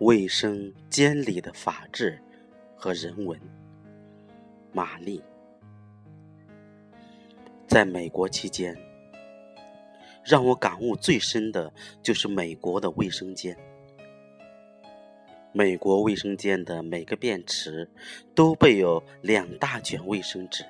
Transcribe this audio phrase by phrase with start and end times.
[0.00, 2.20] 卫生间里的法治
[2.76, 3.38] 和人文。
[4.72, 5.22] 玛丽
[7.66, 8.76] 在美国期间，
[10.22, 11.72] 让我感悟最深的
[12.02, 13.56] 就是美国的卫生间。
[15.52, 17.88] 美国卫生间的每个便池
[18.34, 20.62] 都备有两大卷卫生纸，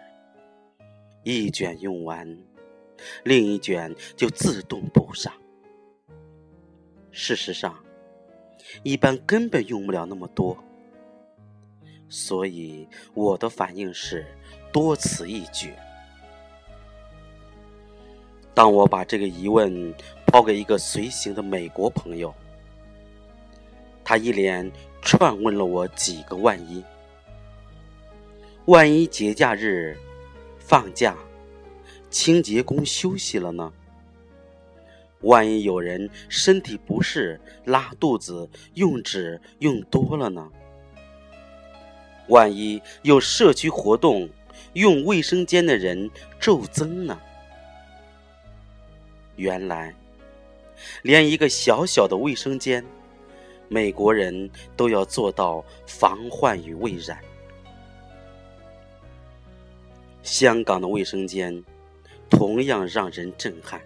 [1.24, 2.38] 一卷用完，
[3.24, 5.32] 另一卷就自动补上。
[7.10, 7.84] 事实上，
[8.82, 10.56] 一般根本用不了那么多，
[12.08, 14.26] 所以我的反应是
[14.72, 15.72] 多此一举。
[18.54, 19.94] 当我把这个疑问
[20.26, 22.34] 抛给一个随行的美国朋友。
[24.08, 24.70] 他一连
[25.02, 26.84] 串问了我几个万一：
[28.66, 29.98] 万一节假日
[30.60, 31.16] 放假，
[32.08, 33.72] 清洁工休息了呢？
[35.26, 40.48] 万一有人身体不适、拉肚子、用纸用多了呢？
[42.28, 44.28] 万一有社区活动，
[44.74, 47.18] 用卫生间的人骤增呢？
[49.34, 49.92] 原来，
[51.02, 52.84] 连一个小小的卫生间。
[53.68, 57.18] 美国人都要做到防患于未然。
[60.22, 61.64] 香港的卫生间
[62.30, 63.80] 同样让人震撼，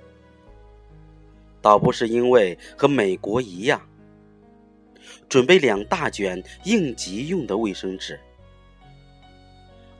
[1.62, 3.80] 倒不是因为和美国一样
[5.28, 8.18] 准备两大卷应急用的卫生纸，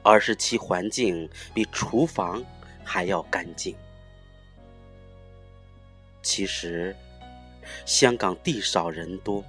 [0.03, 2.45] 而是其环境比厨房
[2.83, 3.75] 还要干净。
[6.23, 6.95] 其实，
[7.87, 9.45] 香港地少人多。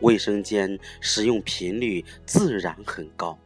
[0.00, 3.38] 卫生间使用频率自然很高，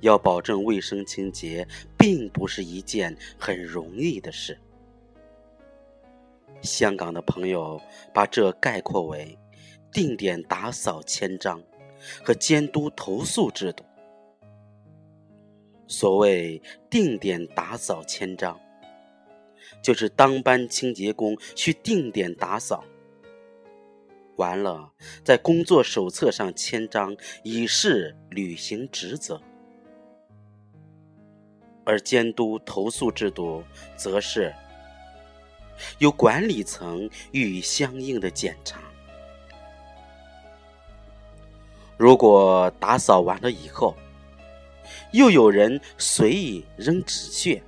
[0.00, 4.58] 要保证卫生清洁，并不是一件很容易的事。
[6.62, 7.80] 香港的朋友
[8.12, 9.38] 把这概括为
[9.92, 11.62] 定点打扫签章
[12.24, 13.84] 和监督投诉制度。
[15.88, 16.60] 所谓
[16.90, 18.58] 定点打扫签章，
[19.80, 22.84] 就是当班清洁工去定点打扫。
[24.36, 24.92] 完了，
[25.24, 29.40] 在工作手册上签章，以示履行职责；
[31.84, 33.62] 而监督投诉制度，
[33.96, 34.52] 则是
[35.98, 38.80] 由管理层予以相应的检查。
[41.96, 43.96] 如果打扫完了以后，
[45.12, 47.62] 又有人随意扔纸屑，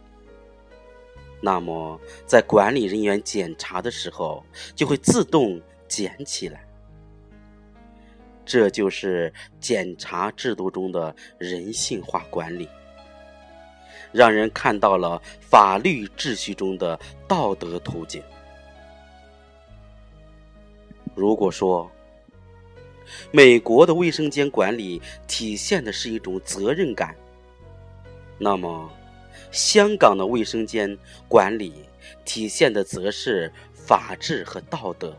[1.40, 5.60] 那么在管理人员检查的时候，就会自动。
[5.88, 6.68] 捡起来，
[8.44, 12.68] 这就是检查制度中的人性化管理，
[14.12, 18.22] 让人看到了法律秩序中的道德途径。
[21.14, 21.90] 如果说
[23.30, 27.16] 美国的卫生间管理体现的是一种责任感，
[28.38, 28.90] 那么
[29.50, 31.72] 香港的卫生间管理
[32.24, 35.16] 体现的则是法治和道德。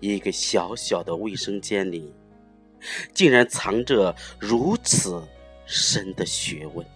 [0.00, 2.12] 一个小小的卫生间里，
[3.14, 5.22] 竟然藏着如此
[5.66, 6.86] 深的学问。